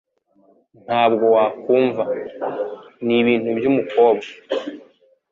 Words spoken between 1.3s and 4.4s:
wakumva. Nibintu byumukobwa.